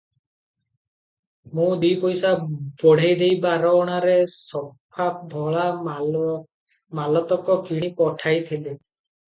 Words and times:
ମୁଁ 1.59 1.67
ଦି 1.83 1.91
ପଇସା 2.05 2.31
ବଢେଇ 2.85 3.19
ଦେଇ 3.21 3.37
ବାର 3.45 3.75
ଅଣାରେ 3.83 4.17
ସଫା 4.33 5.09
ଧଳା 5.37 5.69
ମାଲତକ 5.93 7.61
କିଣି 7.71 7.95
ପଠାଇଥିଲି। 8.03 8.77